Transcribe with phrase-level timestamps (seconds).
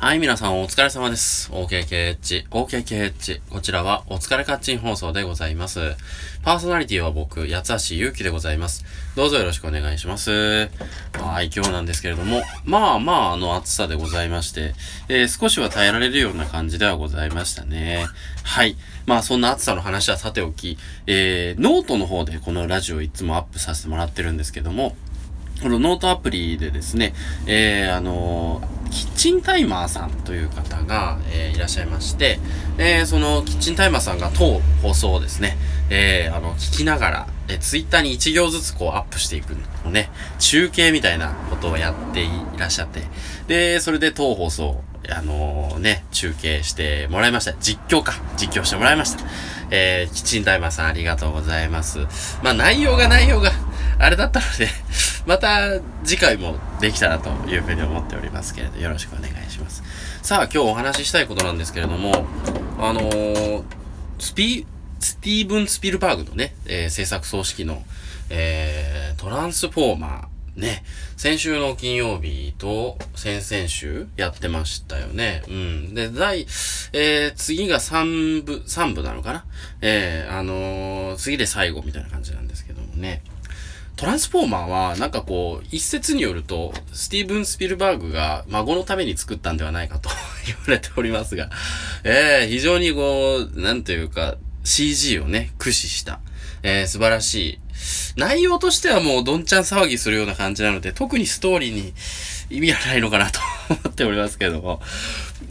[0.00, 1.52] はい、皆さんお疲れ様です。
[1.52, 3.42] OKKH、OKKH。
[3.50, 5.94] こちらはお疲れカッチン放送でございます。
[6.42, 8.86] パーソナリティは僕、八橋ゆうきでございます。
[9.14, 10.70] どうぞよろしくお願いします。
[11.12, 14.72] はい、今日なんですけれども、まあまあ、あの暑さでございまして、
[15.10, 18.06] えー少しは耐えられるような感じではございましたね。
[18.42, 18.78] はい。
[19.04, 24.96] まあそんな暑さの話はさておき、えー、ノートの方でこのラジオいつもアップさせてもらってるんですけども、
[25.62, 27.12] このノートアプリでですね、
[27.46, 32.38] えー、あのーキッチンタイマーさんという方が、えーいらっしゃいまして、
[32.78, 35.56] えーそのキッチンタイマーさんが当放送をですね、
[35.90, 43.02] えーあの、聞きながら、えー、ツイッターに1行ずつこうアップしていくのね、中継みたいなことをやっていらっしゃって、
[43.46, 47.54] で、それで当放送、あのーね、中継してもらいました。
[47.54, 48.14] 実況か。
[48.36, 49.24] 実況してもらいました。
[49.70, 51.98] えー、キッチンタイマーさんありがとうございます。
[52.42, 53.52] まあ内容が内容が、
[53.98, 54.68] あれだったので、
[55.26, 59.82] また次回もできたらというふうに思っておりますけれど、よろしくお願いします。
[60.22, 62.26] さあ、今日お話ししたいことなんですけれども、
[62.78, 63.62] あのー
[64.18, 64.66] スピ、
[64.98, 67.82] スティーブン・スピルバーグのね、えー制作総指揮の、
[68.30, 70.84] えートランスフォーマー、ね、
[71.16, 75.42] 先週の金曜日と先々週やってましたよね。
[75.48, 75.94] うん。
[75.94, 76.40] で、第、
[76.92, 79.44] えー、次が3部、3部なのかな？
[79.80, 83.22] えー、あのー次で最後みたいな感じなんですけどもね。
[84.00, 90.08] トランスフォーマーは、なんかこう、一説によると、スティーブン・スピルバーグが孫のために作ったんではないかと
[90.46, 91.50] 言われておりますが、
[92.02, 96.20] えー、非常にこう、なんというか、CG をね、駆使した、
[96.62, 97.58] えー、素晴らしい。
[98.16, 101.92] 内容としてはもうどんちゃん騒ぎするような感じなので、特にストーリーに
[102.48, 104.80] 意味はないのかなと 思っておりますけども。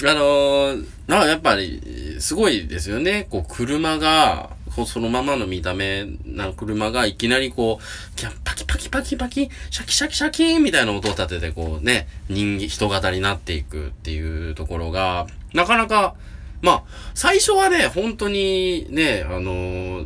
[0.01, 3.27] あのー、なんかやっぱり、すごいですよね。
[3.29, 16.15] こう、車が、こうそのままの見た目な車がいきなりこう、キャンパキパキパキパキ、シャキシャキシャキみたいな音を立ててこうね、人間、人型になっていくっていうところが、なかなか、
[16.61, 20.05] まあ、最初はね、本当にね、あの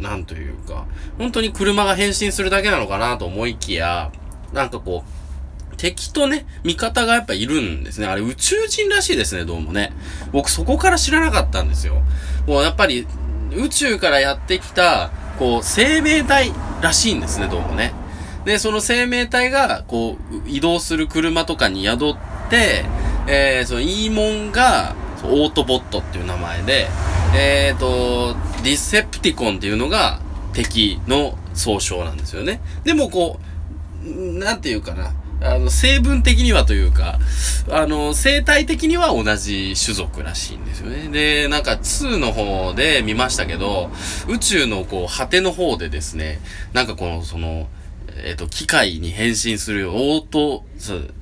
[0.00, 0.86] なんというか、
[1.18, 4.12] 本当に車が変身するだけなのかなと思いきや、
[4.52, 8.06] なんかこう、敵とね、味方がやっぱいるんですね。
[8.06, 9.92] あれ宇宙人らしいですね、どうもね。
[10.32, 12.02] 僕そこから知らなかったんですよ。
[12.46, 13.06] もうやっぱり
[13.56, 17.92] 宇宙からやってきた、こう、生命体らしいんですね、どうもね。
[18.44, 20.16] で、その生命体が、こ
[20.46, 22.16] う、移動する車とかに宿っ
[22.50, 22.84] て、
[23.26, 24.94] えー、その、イーモンが、
[25.26, 26.88] オートボットっていう名前で、
[27.34, 30.20] えーと、ディセプティコンっていうのが
[30.52, 32.60] 敵の総称なんですよね。
[32.84, 33.40] でもこ
[34.04, 35.12] う、なんていうかな。
[35.40, 37.18] あの、成分的にはというか、
[37.70, 41.08] あの、生態的には同じ種族らしいんですよね。
[41.08, 43.90] で、なんか2の方で見ましたけど、
[44.28, 46.40] 宇宙のこう、果ての方でですね、
[46.72, 47.68] なんかこの、その、
[48.16, 50.64] えっ、と、機械に変身するオート、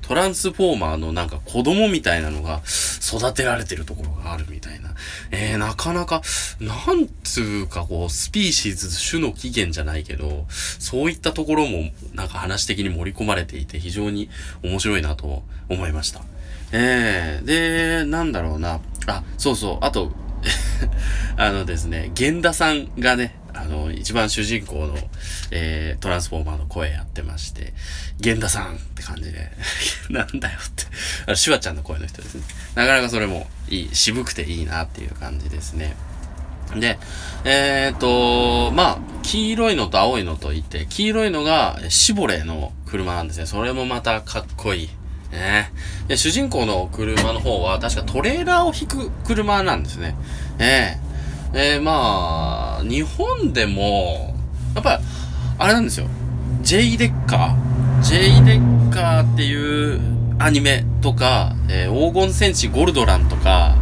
[0.01, 2.61] トランスフォーマーのなんか子供みたいなのが
[3.01, 4.93] 育てられてるところがあるみたいな。
[5.31, 6.21] えー、なかなか、
[6.59, 14.29] なんつうかこう、スピーシーズ種の起源じゃないけど、そういったところもなんか話的に盛り込まれていて非常に
[14.63, 16.21] 面白いなと思いました。
[16.71, 18.79] えー、で、なんだろうな。
[19.07, 19.77] あ、そうそう。
[19.81, 20.11] あと、
[21.37, 24.95] あのですね、源田さんがね、あの、一番主人公の、
[25.51, 27.73] えー、トランスフォーマーの声やってまして、
[28.19, 29.51] 源田さんって感じで、
[30.09, 30.83] なんだよって、
[31.27, 32.43] あのシュワちゃんの声の人ですね。
[32.75, 35.95] なかなかそれもいい、渋くていいなっていう感じですね。
[36.75, 36.97] で、
[37.43, 43.45] えっ、と、まあ、黄色いのと青いのといて、黄色いのがシボレーの車なんですね。
[43.45, 44.89] それもまたかっこいい。
[45.31, 45.71] ね。
[46.07, 50.15] で、主人公の車の方は確かトレーラーを引く車なんですね。
[50.59, 50.97] え
[51.55, 54.35] ええーまあ、日本でも、
[54.75, 54.99] やっぱ、
[55.57, 56.07] あれなんですよ。
[56.61, 59.99] J デッカー ?J デッカーっていう
[60.39, 63.75] アニメとか、えー黄金戦士ゴルドランとか、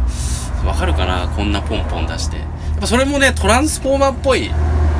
[0.64, 1.28] わかるかな？
[1.28, 2.36] こんなポンポン出して。
[2.38, 4.50] やっぱそれもね、トランスフォーマーっぽい、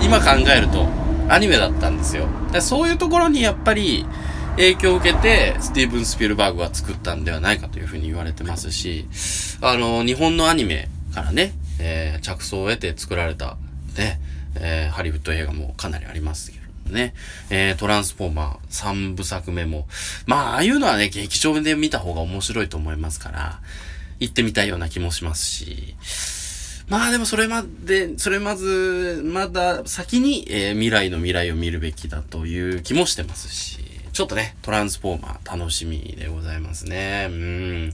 [0.02, 0.88] 今考えると、
[1.28, 2.26] アニメだったんですよ。
[2.52, 4.06] でそういうところにやっぱり、
[4.56, 9.06] 影響を受けて、スティーブン・スピルバーグは作ったんではないかというふうに言われてますし、
[9.62, 13.56] あの、日本のアニメからね、えー着想を得て作られた、
[13.96, 14.20] ね、
[14.56, 17.14] えーハリウッド映画もかなりありますけどもね、
[17.50, 19.86] えートランスフォーマー3部作目も、
[20.26, 23.60] まあ、ああいうのはね、劇場で見た方が面白いと思いますから、
[24.20, 25.96] 行ってみたいような気もしますし、
[26.88, 33.78] まあでもそれまで、それまず、まだ先に、えー未来の未来を見るべきだという気もしてますし、
[34.12, 37.28] ちょっとね、トランスフォーマー楽しみでございますね。
[37.30, 37.92] うん。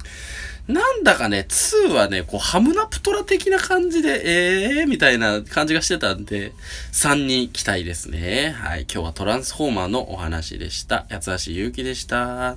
[0.69, 6.53] なんだかね、2はね、こう、ハムナプトラ的な感じで、ええー、みたいな感じがしてたんで、
[6.93, 8.55] 3に期待ですね。
[8.55, 8.83] はい。
[8.83, 11.07] 今日はトランスフォーマーのお話でした。
[11.09, 12.55] 八橋ゆうきでした。